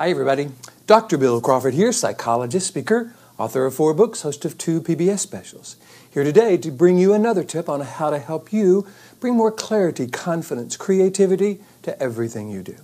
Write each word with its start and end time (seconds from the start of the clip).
Hi, 0.00 0.08
everybody. 0.08 0.48
Dr. 0.86 1.18
Bill 1.18 1.42
Crawford 1.42 1.74
here, 1.74 1.92
psychologist, 1.92 2.66
speaker, 2.66 3.14
author 3.36 3.66
of 3.66 3.74
four 3.74 3.92
books, 3.92 4.22
host 4.22 4.46
of 4.46 4.56
two 4.56 4.80
PBS 4.80 5.18
specials. 5.18 5.76
Here 6.10 6.24
today 6.24 6.56
to 6.56 6.70
bring 6.70 6.96
you 6.96 7.12
another 7.12 7.44
tip 7.44 7.68
on 7.68 7.82
how 7.82 8.08
to 8.08 8.18
help 8.18 8.50
you 8.50 8.86
bring 9.20 9.34
more 9.34 9.52
clarity, 9.52 10.06
confidence, 10.06 10.78
creativity 10.78 11.60
to 11.82 12.02
everything 12.02 12.48
you 12.48 12.62
do. 12.62 12.76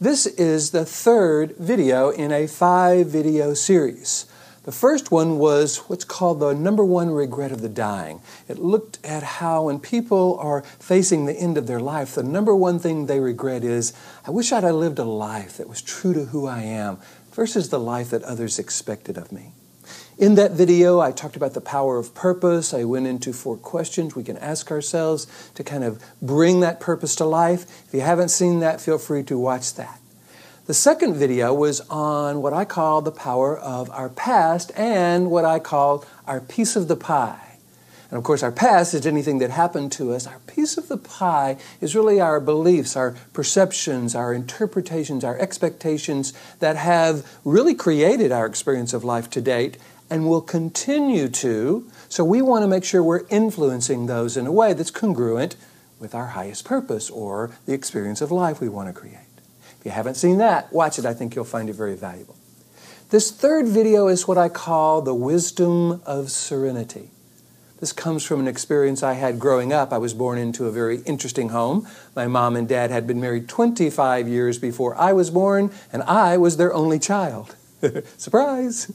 This 0.00 0.26
is 0.26 0.70
the 0.70 0.84
third 0.84 1.56
video 1.56 2.10
in 2.10 2.30
a 2.30 2.46
five 2.46 3.08
video 3.08 3.52
series. 3.52 4.26
The 4.64 4.72
first 4.72 5.10
one 5.10 5.38
was 5.38 5.78
what's 5.88 6.04
called 6.04 6.40
the 6.40 6.52
number 6.52 6.84
one 6.84 7.10
regret 7.10 7.52
of 7.52 7.62
the 7.62 7.68
dying. 7.68 8.20
It 8.48 8.58
looked 8.58 8.98
at 9.04 9.22
how, 9.22 9.64
when 9.64 9.80
people 9.80 10.36
are 10.40 10.62
facing 10.78 11.24
the 11.24 11.32
end 11.32 11.56
of 11.56 11.66
their 11.66 11.80
life, 11.80 12.14
the 12.14 12.22
number 12.22 12.54
one 12.54 12.78
thing 12.78 13.06
they 13.06 13.20
regret 13.20 13.64
is, 13.64 13.92
I 14.26 14.30
wish 14.30 14.52
I'd 14.52 14.64
lived 14.64 14.98
a 14.98 15.04
life 15.04 15.56
that 15.56 15.68
was 15.68 15.80
true 15.80 16.12
to 16.12 16.26
who 16.26 16.46
I 16.46 16.62
am 16.62 16.98
versus 17.32 17.70
the 17.70 17.80
life 17.80 18.10
that 18.10 18.22
others 18.24 18.58
expected 18.58 19.16
of 19.16 19.32
me. 19.32 19.52
In 20.18 20.34
that 20.34 20.50
video, 20.50 20.98
I 20.98 21.12
talked 21.12 21.36
about 21.36 21.54
the 21.54 21.60
power 21.60 21.96
of 21.96 22.12
purpose. 22.12 22.74
I 22.74 22.84
went 22.84 23.06
into 23.06 23.32
four 23.32 23.56
questions 23.56 24.16
we 24.16 24.24
can 24.24 24.36
ask 24.36 24.70
ourselves 24.70 25.26
to 25.54 25.62
kind 25.62 25.84
of 25.84 26.02
bring 26.20 26.60
that 26.60 26.80
purpose 26.80 27.14
to 27.16 27.24
life. 27.24 27.62
If 27.86 27.94
you 27.94 28.00
haven't 28.00 28.30
seen 28.30 28.58
that, 28.58 28.80
feel 28.80 28.98
free 28.98 29.22
to 29.24 29.38
watch 29.38 29.74
that. 29.74 30.00
The 30.68 30.74
second 30.74 31.14
video 31.14 31.54
was 31.54 31.80
on 31.88 32.42
what 32.42 32.52
I 32.52 32.66
call 32.66 33.00
the 33.00 33.10
power 33.10 33.58
of 33.58 33.88
our 33.88 34.10
past 34.10 34.70
and 34.76 35.30
what 35.30 35.46
I 35.46 35.60
call 35.60 36.04
our 36.26 36.40
piece 36.40 36.76
of 36.76 36.88
the 36.88 36.94
pie. 36.94 37.56
And 38.10 38.18
of 38.18 38.24
course, 38.24 38.42
our 38.42 38.52
past 38.52 38.92
is 38.92 39.06
anything 39.06 39.38
that 39.38 39.48
happened 39.48 39.92
to 39.92 40.12
us. 40.12 40.26
Our 40.26 40.40
piece 40.40 40.76
of 40.76 40.88
the 40.88 40.98
pie 40.98 41.56
is 41.80 41.96
really 41.96 42.20
our 42.20 42.38
beliefs, 42.38 42.96
our 42.96 43.16
perceptions, 43.32 44.14
our 44.14 44.34
interpretations, 44.34 45.24
our 45.24 45.38
expectations 45.38 46.34
that 46.58 46.76
have 46.76 47.26
really 47.46 47.74
created 47.74 48.30
our 48.30 48.44
experience 48.44 48.92
of 48.92 49.02
life 49.02 49.30
to 49.30 49.40
date 49.40 49.78
and 50.10 50.28
will 50.28 50.42
continue 50.42 51.30
to. 51.30 51.90
So 52.10 52.24
we 52.24 52.42
want 52.42 52.62
to 52.62 52.68
make 52.68 52.84
sure 52.84 53.02
we're 53.02 53.24
influencing 53.30 54.04
those 54.04 54.36
in 54.36 54.46
a 54.46 54.52
way 54.52 54.74
that's 54.74 54.90
congruent 54.90 55.56
with 55.98 56.14
our 56.14 56.26
highest 56.26 56.66
purpose 56.66 57.08
or 57.08 57.52
the 57.64 57.72
experience 57.72 58.20
of 58.20 58.30
life 58.30 58.60
we 58.60 58.68
want 58.68 58.94
to 58.94 59.00
create. 59.00 59.27
If 59.80 59.86
you 59.86 59.90
haven't 59.92 60.14
seen 60.14 60.38
that, 60.38 60.72
watch 60.72 60.98
it. 60.98 61.06
I 61.06 61.14
think 61.14 61.34
you'll 61.34 61.44
find 61.44 61.70
it 61.70 61.74
very 61.74 61.96
valuable. 61.96 62.36
This 63.10 63.30
third 63.30 63.66
video 63.66 64.08
is 64.08 64.28
what 64.28 64.36
I 64.36 64.48
call 64.48 65.00
the 65.00 65.14
wisdom 65.14 66.02
of 66.04 66.30
serenity. 66.30 67.10
This 67.80 67.92
comes 67.92 68.24
from 68.24 68.40
an 68.40 68.48
experience 68.48 69.02
I 69.04 69.14
had 69.14 69.38
growing 69.38 69.72
up. 69.72 69.92
I 69.92 69.98
was 69.98 70.12
born 70.12 70.36
into 70.36 70.66
a 70.66 70.72
very 70.72 70.98
interesting 71.02 71.50
home. 71.50 71.86
My 72.16 72.26
mom 72.26 72.56
and 72.56 72.68
dad 72.68 72.90
had 72.90 73.06
been 73.06 73.20
married 73.20 73.48
25 73.48 74.28
years 74.28 74.58
before 74.58 74.96
I 74.96 75.12
was 75.12 75.30
born, 75.30 75.70
and 75.92 76.02
I 76.02 76.36
was 76.36 76.56
their 76.56 76.74
only 76.74 76.98
child. 76.98 77.54
Surprise! 78.16 78.92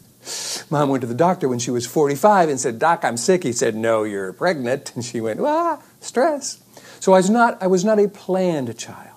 Mom 0.69 0.89
went 0.89 1.01
to 1.01 1.07
the 1.07 1.15
doctor 1.15 1.47
when 1.47 1.59
she 1.59 1.71
was 1.71 1.85
45 1.85 2.49
and 2.49 2.59
said, 2.59 2.77
Doc, 2.77 3.03
I'm 3.03 3.17
sick. 3.17 3.43
He 3.43 3.53
said, 3.53 3.75
No, 3.75 4.03
you're 4.03 4.33
pregnant. 4.33 4.93
And 4.95 5.03
she 5.03 5.21
went, 5.21 5.39
Ah, 5.39 5.81
stress. 5.99 6.61
So 6.99 7.13
I 7.13 7.17
was 7.17 7.29
not, 7.29 7.61
I 7.61 7.67
was 7.67 7.83
not 7.83 7.99
a 7.99 8.07
planned 8.07 8.77
child. 8.77 9.12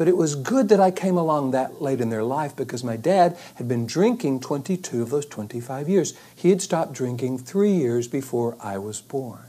But 0.00 0.08
it 0.08 0.16
was 0.16 0.34
good 0.34 0.70
that 0.70 0.80
I 0.80 0.90
came 0.90 1.18
along 1.18 1.50
that 1.50 1.82
late 1.82 2.00
in 2.00 2.08
their 2.08 2.24
life 2.24 2.56
because 2.56 2.82
my 2.82 2.96
dad 2.96 3.36
had 3.56 3.68
been 3.68 3.84
drinking 3.84 4.40
22 4.40 5.02
of 5.02 5.10
those 5.10 5.26
25 5.26 5.90
years. 5.90 6.14
He 6.34 6.48
had 6.48 6.62
stopped 6.62 6.94
drinking 6.94 7.40
three 7.40 7.72
years 7.72 8.08
before 8.08 8.56
I 8.62 8.78
was 8.78 9.02
born. 9.02 9.42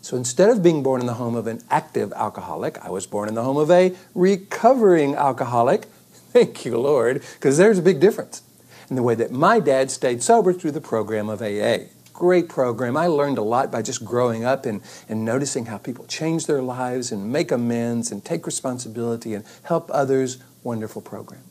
So 0.00 0.16
instead 0.16 0.50
of 0.50 0.62
being 0.62 0.84
born 0.84 1.00
in 1.00 1.08
the 1.08 1.14
home 1.14 1.34
of 1.34 1.48
an 1.48 1.64
active 1.68 2.12
alcoholic, 2.12 2.78
I 2.78 2.90
was 2.90 3.08
born 3.08 3.28
in 3.28 3.34
the 3.34 3.42
home 3.42 3.56
of 3.56 3.72
a 3.72 3.92
recovering 4.14 5.16
alcoholic. 5.16 5.86
Thank 6.32 6.64
you, 6.64 6.78
Lord, 6.78 7.20
because 7.34 7.58
there's 7.58 7.78
a 7.78 7.82
big 7.82 7.98
difference 7.98 8.42
in 8.88 8.94
the 8.94 9.02
way 9.02 9.16
that 9.16 9.32
my 9.32 9.58
dad 9.58 9.90
stayed 9.90 10.22
sober 10.22 10.52
through 10.52 10.70
the 10.70 10.80
program 10.80 11.28
of 11.28 11.42
AA 11.42 11.88
great 12.12 12.48
program. 12.48 12.96
I 12.96 13.06
learned 13.06 13.38
a 13.38 13.42
lot 13.42 13.70
by 13.70 13.82
just 13.82 14.04
growing 14.04 14.44
up 14.44 14.66
and, 14.66 14.80
and 15.08 15.24
noticing 15.24 15.66
how 15.66 15.78
people 15.78 16.04
change 16.06 16.46
their 16.46 16.62
lives 16.62 17.12
and 17.12 17.32
make 17.32 17.50
amends 17.50 18.10
and 18.10 18.24
take 18.24 18.46
responsibility 18.46 19.34
and 19.34 19.44
help 19.64 19.90
others. 19.92 20.38
Wonderful 20.62 21.02
program. 21.02 21.42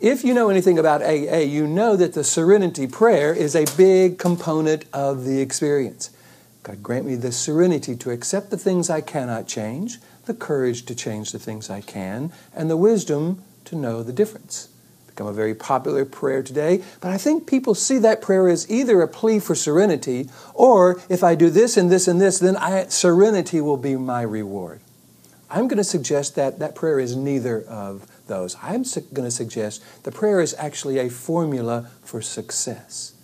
If 0.00 0.22
you 0.24 0.32
know 0.32 0.48
anything 0.48 0.78
about 0.78 1.02
AA, 1.02 1.38
you 1.38 1.66
know 1.66 1.96
that 1.96 2.12
the 2.12 2.22
serenity 2.22 2.86
prayer 2.86 3.34
is 3.34 3.56
a 3.56 3.64
big 3.76 4.18
component 4.18 4.84
of 4.92 5.24
the 5.24 5.40
experience. 5.40 6.10
God 6.62 6.82
grant 6.82 7.06
me 7.06 7.16
the 7.16 7.32
serenity 7.32 7.96
to 7.96 8.10
accept 8.10 8.50
the 8.50 8.58
things 8.58 8.90
I 8.90 9.00
cannot 9.00 9.48
change, 9.48 9.98
the 10.26 10.34
courage 10.34 10.84
to 10.86 10.94
change 10.94 11.32
the 11.32 11.38
things 11.38 11.70
I 11.70 11.80
can, 11.80 12.32
and 12.54 12.70
the 12.70 12.76
wisdom 12.76 13.42
to 13.64 13.76
know 13.76 14.02
the 14.02 14.12
difference 14.12 14.68
become 15.18 15.26
a 15.26 15.32
very 15.32 15.54
popular 15.54 16.04
prayer 16.04 16.44
today. 16.44 16.80
But 17.00 17.10
I 17.10 17.18
think 17.18 17.44
people 17.44 17.74
see 17.74 17.98
that 17.98 18.22
prayer 18.22 18.48
as 18.48 18.70
either 18.70 19.02
a 19.02 19.08
plea 19.08 19.40
for 19.40 19.56
serenity 19.56 20.28
or 20.54 21.00
if 21.08 21.24
I 21.24 21.34
do 21.34 21.50
this 21.50 21.76
and 21.76 21.90
this 21.90 22.06
and 22.06 22.20
this, 22.20 22.38
then 22.38 22.56
I, 22.56 22.86
serenity 22.86 23.60
will 23.60 23.76
be 23.76 23.96
my 23.96 24.22
reward. 24.22 24.80
I'm 25.50 25.66
going 25.66 25.78
to 25.78 25.82
suggest 25.84 26.36
that 26.36 26.60
that 26.60 26.76
prayer 26.76 27.00
is 27.00 27.16
neither 27.16 27.62
of 27.62 28.06
those. 28.28 28.56
I'm 28.62 28.84
su- 28.84 29.00
going 29.12 29.26
to 29.26 29.34
suggest 29.34 29.82
the 30.04 30.12
prayer 30.12 30.40
is 30.40 30.54
actually 30.56 30.98
a 30.98 31.10
formula 31.10 31.90
for 32.04 32.22
success. 32.22 33.14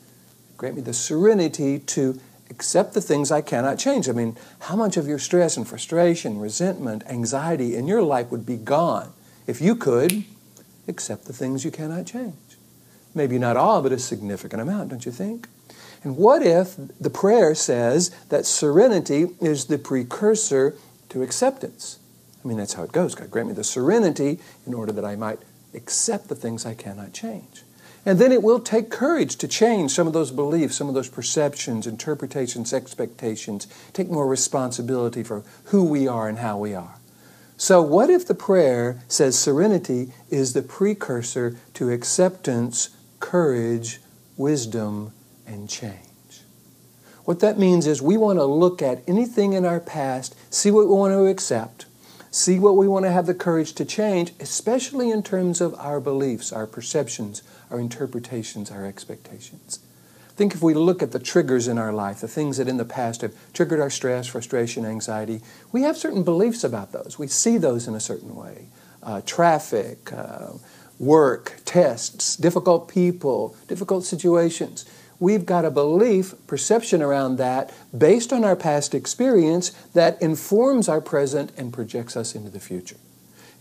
Grant 0.56 0.74
me 0.74 0.82
the 0.82 0.92
serenity 0.92 1.78
to 1.78 2.20
accept 2.50 2.94
the 2.94 3.00
things 3.00 3.30
I 3.30 3.40
cannot 3.40 3.78
change. 3.78 4.08
I 4.08 4.12
mean, 4.12 4.36
how 4.60 4.74
much 4.74 4.96
of 4.96 5.06
your 5.06 5.20
stress 5.20 5.56
and 5.56 5.68
frustration, 5.68 6.40
resentment, 6.40 7.04
anxiety 7.06 7.76
in 7.76 7.86
your 7.86 8.02
life 8.02 8.32
would 8.32 8.44
be 8.44 8.56
gone 8.56 9.12
if 9.46 9.60
you 9.60 9.76
could 9.76 10.24
except 10.86 11.24
the 11.24 11.32
things 11.32 11.64
you 11.64 11.70
cannot 11.70 12.06
change. 12.06 12.34
Maybe 13.14 13.38
not 13.38 13.56
all, 13.56 13.82
but 13.82 13.92
a 13.92 13.98
significant 13.98 14.60
amount, 14.60 14.90
don't 14.90 15.06
you 15.06 15.12
think? 15.12 15.48
And 16.02 16.16
what 16.16 16.42
if 16.42 16.74
the 17.00 17.10
prayer 17.10 17.54
says 17.54 18.10
that 18.28 18.44
serenity 18.44 19.28
is 19.40 19.66
the 19.66 19.78
precursor 19.78 20.74
to 21.08 21.22
acceptance? 21.22 21.98
I 22.44 22.48
mean, 22.48 22.58
that's 22.58 22.74
how 22.74 22.82
it 22.82 22.92
goes. 22.92 23.14
God 23.14 23.30
grant 23.30 23.48
me 23.48 23.54
the 23.54 23.64
serenity 23.64 24.38
in 24.66 24.74
order 24.74 24.92
that 24.92 25.04
I 25.04 25.16
might 25.16 25.38
accept 25.72 26.28
the 26.28 26.34
things 26.34 26.66
I 26.66 26.74
cannot 26.74 27.12
change. 27.12 27.62
And 28.06 28.18
then 28.18 28.32
it 28.32 28.42
will 28.42 28.60
take 28.60 28.90
courage 28.90 29.36
to 29.36 29.48
change 29.48 29.92
some 29.92 30.06
of 30.06 30.12
those 30.12 30.30
beliefs, 30.30 30.76
some 30.76 30.88
of 30.88 30.94
those 30.94 31.08
perceptions, 31.08 31.86
interpretations, 31.86 32.74
expectations, 32.74 33.66
take 33.94 34.10
more 34.10 34.28
responsibility 34.28 35.22
for 35.22 35.42
who 35.64 35.84
we 35.84 36.06
are 36.06 36.28
and 36.28 36.38
how 36.38 36.58
we 36.58 36.74
are. 36.74 36.96
So, 37.56 37.80
what 37.80 38.10
if 38.10 38.26
the 38.26 38.34
prayer 38.34 39.02
says 39.06 39.38
serenity 39.38 40.12
is 40.28 40.52
the 40.52 40.62
precursor 40.62 41.56
to 41.74 41.90
acceptance, 41.90 42.90
courage, 43.20 44.00
wisdom, 44.36 45.12
and 45.46 45.68
change? 45.68 46.42
What 47.24 47.40
that 47.40 47.58
means 47.58 47.86
is 47.86 48.02
we 48.02 48.16
want 48.16 48.38
to 48.38 48.44
look 48.44 48.82
at 48.82 49.02
anything 49.08 49.52
in 49.52 49.64
our 49.64 49.80
past, 49.80 50.34
see 50.52 50.70
what 50.70 50.88
we 50.88 50.94
want 50.94 51.12
to 51.12 51.26
accept, 51.26 51.86
see 52.30 52.58
what 52.58 52.76
we 52.76 52.88
want 52.88 53.04
to 53.04 53.12
have 53.12 53.26
the 53.26 53.34
courage 53.34 53.72
to 53.74 53.84
change, 53.84 54.32
especially 54.40 55.10
in 55.10 55.22
terms 55.22 55.60
of 55.60 55.74
our 55.78 56.00
beliefs, 56.00 56.52
our 56.52 56.66
perceptions, 56.66 57.42
our 57.70 57.78
interpretations, 57.78 58.70
our 58.70 58.84
expectations. 58.84 59.78
Think 60.36 60.54
if 60.54 60.62
we 60.62 60.74
look 60.74 61.02
at 61.02 61.12
the 61.12 61.20
triggers 61.20 61.68
in 61.68 61.78
our 61.78 61.92
life, 61.92 62.20
the 62.20 62.28
things 62.28 62.56
that 62.56 62.66
in 62.66 62.76
the 62.76 62.84
past 62.84 63.20
have 63.20 63.34
triggered 63.52 63.80
our 63.80 63.90
stress, 63.90 64.26
frustration, 64.26 64.84
anxiety, 64.84 65.40
we 65.70 65.82
have 65.82 65.96
certain 65.96 66.24
beliefs 66.24 66.64
about 66.64 66.90
those. 66.90 67.18
We 67.18 67.28
see 67.28 67.56
those 67.56 67.86
in 67.86 67.94
a 67.94 68.00
certain 68.00 68.34
way. 68.34 68.66
Uh, 69.02 69.20
traffic, 69.24 70.12
uh, 70.12 70.52
work, 70.98 71.60
tests, 71.64 72.36
difficult 72.36 72.88
people, 72.88 73.56
difficult 73.68 74.04
situations. 74.04 74.84
We've 75.20 75.46
got 75.46 75.64
a 75.64 75.70
belief, 75.70 76.34
perception 76.48 77.00
around 77.00 77.36
that 77.36 77.72
based 77.96 78.32
on 78.32 78.44
our 78.44 78.56
past 78.56 78.92
experience 78.92 79.70
that 79.92 80.20
informs 80.20 80.88
our 80.88 81.00
present 81.00 81.52
and 81.56 81.72
projects 81.72 82.16
us 82.16 82.34
into 82.34 82.50
the 82.50 82.58
future. 82.58 82.96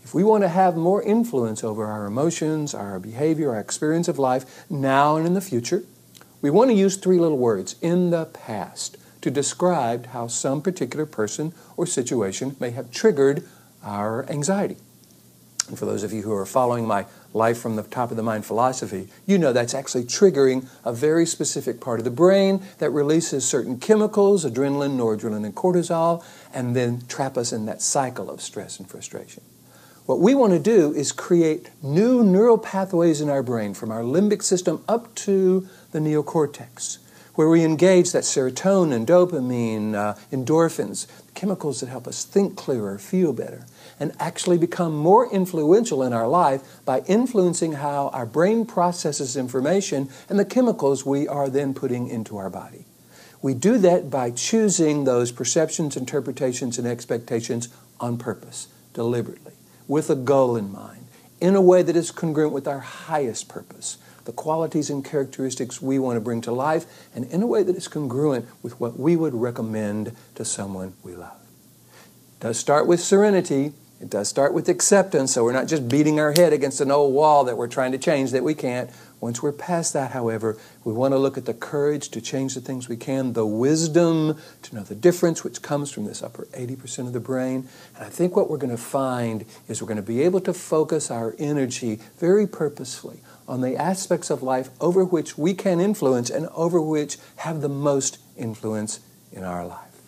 If 0.02 0.12
we 0.12 0.24
want 0.24 0.42
to 0.42 0.48
have 0.48 0.76
more 0.76 1.02
influence 1.02 1.62
over 1.62 1.86
our 1.86 2.06
emotions, 2.06 2.74
our 2.74 2.98
behavior, 2.98 3.52
our 3.52 3.60
experience 3.60 4.08
of 4.08 4.18
life 4.18 4.68
now 4.68 5.16
and 5.16 5.26
in 5.26 5.34
the 5.34 5.40
future, 5.40 5.84
we 6.44 6.50
want 6.50 6.68
to 6.68 6.76
use 6.76 6.98
three 6.98 7.18
little 7.18 7.38
words, 7.38 7.74
in 7.80 8.10
the 8.10 8.26
past, 8.26 8.98
to 9.22 9.30
describe 9.30 10.08
how 10.08 10.26
some 10.26 10.60
particular 10.60 11.06
person 11.06 11.54
or 11.74 11.86
situation 11.86 12.54
may 12.60 12.68
have 12.68 12.90
triggered 12.90 13.48
our 13.82 14.28
anxiety. 14.28 14.76
And 15.68 15.78
for 15.78 15.86
those 15.86 16.02
of 16.02 16.12
you 16.12 16.20
who 16.20 16.34
are 16.34 16.44
following 16.44 16.86
my 16.86 17.06
life 17.32 17.56
from 17.56 17.76
the 17.76 17.82
top 17.82 18.10
of 18.10 18.18
the 18.18 18.22
mind 18.22 18.44
philosophy, 18.44 19.08
you 19.24 19.38
know 19.38 19.54
that's 19.54 19.72
actually 19.72 20.04
triggering 20.04 20.68
a 20.84 20.92
very 20.92 21.24
specific 21.24 21.80
part 21.80 21.98
of 21.98 22.04
the 22.04 22.10
brain 22.10 22.62
that 22.76 22.90
releases 22.90 23.48
certain 23.48 23.78
chemicals, 23.80 24.44
adrenaline, 24.44 24.98
noradrenaline, 24.98 25.46
and 25.46 25.54
cortisol, 25.54 26.22
and 26.52 26.76
then 26.76 27.06
trap 27.08 27.38
us 27.38 27.54
in 27.54 27.64
that 27.64 27.80
cycle 27.80 28.30
of 28.30 28.42
stress 28.42 28.78
and 28.78 28.86
frustration. 28.86 29.42
What 30.06 30.20
we 30.20 30.34
want 30.34 30.52
to 30.52 30.58
do 30.58 30.92
is 30.92 31.12
create 31.12 31.70
new 31.82 32.22
neural 32.22 32.58
pathways 32.58 33.22
in 33.22 33.30
our 33.30 33.42
brain 33.42 33.72
from 33.72 33.90
our 33.90 34.02
limbic 34.02 34.42
system 34.42 34.84
up 34.86 35.14
to 35.14 35.66
the 35.92 35.98
neocortex, 35.98 36.98
where 37.34 37.48
we 37.48 37.64
engage 37.64 38.12
that 38.12 38.24
serotonin, 38.24 39.06
dopamine, 39.06 39.94
uh, 39.94 40.14
endorphins, 40.30 41.06
chemicals 41.34 41.80
that 41.80 41.88
help 41.88 42.06
us 42.06 42.22
think 42.22 42.54
clearer, 42.54 42.98
feel 42.98 43.32
better. 43.32 43.64
and 44.00 44.12
actually 44.18 44.58
become 44.58 44.96
more 44.96 45.30
influential 45.32 46.02
in 46.02 46.12
our 46.12 46.26
life 46.26 46.62
by 46.84 47.00
influencing 47.06 47.74
how 47.74 48.08
our 48.08 48.26
brain 48.26 48.66
processes 48.66 49.36
information 49.36 50.08
and 50.28 50.38
the 50.38 50.44
chemicals 50.44 51.06
we 51.06 51.28
are 51.28 51.48
then 51.48 51.72
putting 51.74 52.08
into 52.08 52.36
our 52.36 52.50
body. 52.50 52.84
We 53.40 53.54
do 53.54 53.78
that 53.78 54.10
by 54.10 54.30
choosing 54.30 55.04
those 55.04 55.30
perceptions, 55.30 55.96
interpretations, 55.96 56.78
and 56.78 56.88
expectations 56.88 57.68
on 58.00 58.16
purpose, 58.16 58.68
deliberately, 58.94 59.52
with 59.88 60.10
a 60.10 60.14
goal 60.14 60.56
in 60.56 60.72
mind, 60.72 61.06
in 61.40 61.54
a 61.54 61.60
way 61.60 61.82
that 61.82 61.96
is 61.96 62.10
congruent 62.10 62.52
with 62.52 62.66
our 62.66 62.80
highest 62.80 63.48
purpose, 63.48 63.98
the 64.24 64.32
qualities 64.32 64.88
and 64.88 65.04
characteristics 65.04 65.82
we 65.82 65.98
want 65.98 66.16
to 66.16 66.20
bring 66.20 66.40
to 66.40 66.52
life, 66.52 66.86
and 67.14 67.24
in 67.26 67.42
a 67.42 67.46
way 67.46 67.62
that 67.62 67.76
is 67.76 67.88
congruent 67.88 68.46
with 68.62 68.78
what 68.80 68.98
we 68.98 69.16
would 69.16 69.34
recommend 69.34 70.14
to 70.34 70.44
someone 70.44 70.94
we 71.02 71.14
love. 71.14 71.36
It 72.38 72.40
does 72.40 72.58
start 72.58 72.86
with 72.86 73.00
serenity, 73.00 73.72
it 74.00 74.10
does 74.10 74.28
start 74.28 74.52
with 74.52 74.68
acceptance, 74.68 75.32
so 75.32 75.44
we're 75.44 75.52
not 75.52 75.68
just 75.68 75.88
beating 75.88 76.18
our 76.20 76.32
head 76.32 76.52
against 76.52 76.80
an 76.80 76.90
old 76.90 77.14
wall 77.14 77.44
that 77.44 77.56
we're 77.56 77.68
trying 77.68 77.92
to 77.92 77.98
change 77.98 78.32
that 78.32 78.42
we 78.42 78.54
can't. 78.54 78.90
Once 79.24 79.42
we're 79.42 79.52
past 79.52 79.94
that, 79.94 80.10
however, 80.10 80.54
we 80.84 80.92
want 80.92 81.12
to 81.12 81.16
look 81.16 81.38
at 81.38 81.46
the 81.46 81.54
courage 81.54 82.10
to 82.10 82.20
change 82.20 82.54
the 82.54 82.60
things 82.60 82.90
we 82.90 82.96
can, 82.96 83.32
the 83.32 83.46
wisdom 83.46 84.36
to 84.60 84.74
know 84.74 84.82
the 84.82 84.94
difference, 84.94 85.42
which 85.42 85.62
comes 85.62 85.90
from 85.90 86.04
this 86.04 86.22
upper 86.22 86.44
80% 86.52 87.06
of 87.06 87.14
the 87.14 87.20
brain. 87.20 87.66
And 87.96 88.04
I 88.04 88.10
think 88.10 88.36
what 88.36 88.50
we're 88.50 88.58
going 88.58 88.68
to 88.68 88.76
find 88.76 89.46
is 89.66 89.80
we're 89.80 89.88
going 89.88 89.96
to 89.96 90.02
be 90.02 90.20
able 90.20 90.40
to 90.42 90.52
focus 90.52 91.10
our 91.10 91.34
energy 91.38 92.00
very 92.18 92.46
purposefully 92.46 93.20
on 93.48 93.62
the 93.62 93.76
aspects 93.76 94.28
of 94.28 94.42
life 94.42 94.68
over 94.78 95.02
which 95.02 95.38
we 95.38 95.54
can 95.54 95.80
influence 95.80 96.28
and 96.28 96.46
over 96.48 96.78
which 96.78 97.16
have 97.36 97.62
the 97.62 97.68
most 97.70 98.18
influence 98.36 99.00
in 99.32 99.42
our 99.42 99.66
life. 99.66 100.02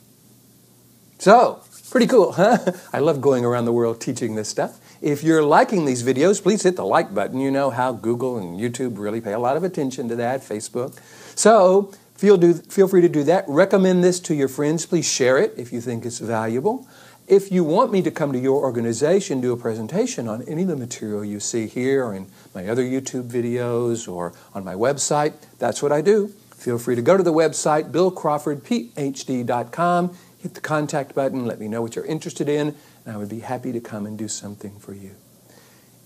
So, 1.18 1.62
Pretty 1.90 2.08
cool, 2.08 2.32
huh? 2.32 2.58
I 2.92 2.98
love 2.98 3.20
going 3.20 3.44
around 3.44 3.64
the 3.64 3.72
world 3.72 4.00
teaching 4.00 4.34
this 4.34 4.48
stuff. 4.48 4.78
If 5.02 5.22
you're 5.22 5.42
liking 5.42 5.84
these 5.84 6.02
videos, 6.02 6.42
please 6.42 6.62
hit 6.62 6.76
the 6.76 6.84
like 6.84 7.14
button. 7.14 7.40
You 7.40 7.50
know 7.50 7.70
how 7.70 7.92
Google 7.92 8.38
and 8.38 8.58
YouTube 8.58 8.98
really 8.98 9.20
pay 9.20 9.32
a 9.32 9.38
lot 9.38 9.56
of 9.56 9.64
attention 9.64 10.08
to 10.08 10.16
that, 10.16 10.40
Facebook. 10.40 10.98
So 11.34 11.92
feel, 12.14 12.36
do, 12.36 12.54
feel 12.54 12.88
free 12.88 13.02
to 13.02 13.08
do 13.08 13.22
that. 13.24 13.44
Recommend 13.46 14.02
this 14.02 14.18
to 14.20 14.34
your 14.34 14.48
friends. 14.48 14.86
Please 14.86 15.06
share 15.06 15.38
it 15.38 15.52
if 15.56 15.72
you 15.72 15.80
think 15.80 16.06
it's 16.06 16.18
valuable. 16.18 16.88
If 17.28 17.50
you 17.50 17.64
want 17.64 17.90
me 17.92 18.02
to 18.02 18.10
come 18.10 18.32
to 18.32 18.38
your 18.38 18.62
organization, 18.62 19.40
do 19.40 19.52
a 19.52 19.56
presentation 19.56 20.28
on 20.28 20.42
any 20.42 20.62
of 20.62 20.68
the 20.68 20.76
material 20.76 21.24
you 21.24 21.40
see 21.40 21.66
here 21.66 22.04
or 22.04 22.14
in 22.14 22.28
my 22.54 22.68
other 22.68 22.84
YouTube 22.84 23.28
videos 23.28 24.08
or 24.10 24.32
on 24.54 24.64
my 24.64 24.74
website, 24.74 25.32
that's 25.58 25.82
what 25.82 25.92
I 25.92 26.02
do. 26.02 26.28
Feel 26.54 26.78
free 26.78 26.94
to 26.94 27.02
go 27.02 27.16
to 27.16 27.22
the 27.22 27.32
website, 27.32 27.90
billcrawfordphd.com 27.90 30.16
hit 30.46 30.54
the 30.54 30.60
contact 30.60 31.14
button, 31.14 31.44
let 31.44 31.58
me 31.58 31.66
know 31.66 31.82
what 31.82 31.96
you're 31.96 32.04
interested 32.04 32.48
in, 32.48 32.74
and 33.06 33.14
I 33.14 33.18
would 33.18 33.28
be 33.28 33.40
happy 33.40 33.72
to 33.72 33.80
come 33.80 34.04
and 34.04 34.18
do 34.18 34.28
something 34.28 34.78
for 34.78 34.92
you. 34.92 35.12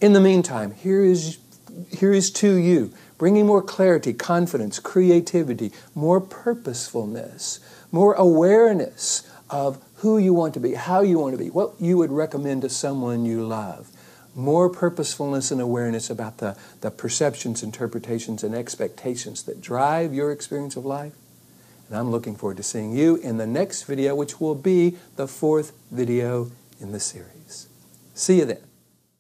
In 0.01 0.13
the 0.13 0.21
meantime, 0.21 0.73
here 0.73 1.03
is, 1.03 1.39
here 1.91 2.13
is 2.13 2.31
to 2.33 2.55
you, 2.55 2.93
bringing 3.19 3.47
more 3.47 3.63
clarity, 3.63 4.13
confidence, 4.13 4.79
creativity, 4.79 5.73
more 5.95 6.21
purposefulness, 6.21 7.59
more 7.91 8.15
awareness 8.15 9.29
of 9.49 9.83
who 9.97 10.19
you 10.19 10.33
want 10.33 10.55
to 10.55 10.61
be, 10.61 10.75
how 10.75 11.01
you 11.01 11.19
want 11.19 11.37
to 11.37 11.43
be, 11.43 11.51
what 11.51 11.73
you 11.81 11.97
would 11.97 12.13
recommend 12.13 12.63
to 12.63 12.69
someone 12.69 13.25
you 13.25 13.45
love. 13.45 13.91
More 14.35 14.69
purposefulness 14.71 15.51
and 15.51 15.61
awareness 15.61 16.09
about 16.09 16.39
the, 16.39 16.57
the 16.83 16.91
perceptions, 16.91 17.63
interpretations, 17.63 18.45
and 18.45 18.55
expectations 18.55 19.43
that 19.43 19.61
drive 19.61 20.15
your 20.15 20.31
experience 20.31 20.77
of 20.77 20.85
life 20.85 21.15
and 21.91 21.99
I'm 21.99 22.13
looking 22.13 22.37
forward 22.37 22.57
to 22.59 22.63
seeing 22.63 22.93
you 22.93 23.17
in 23.17 23.39
the 23.39 23.49
next 23.49 23.83
video, 23.83 24.15
which 24.15 24.41
will 24.41 24.55
be 24.55 24.97
the 25.17 25.27
fourth 25.27 25.73
video 25.91 26.53
in 26.81 26.93
the 26.93 27.01
series. 27.01 27.69
See 28.15 28.39
you 28.39 28.45
then. 28.47 28.70